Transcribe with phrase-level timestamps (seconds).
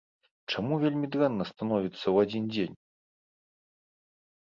[0.53, 2.77] Чаму вельмі дрэнна становіцца ў адзін дзень?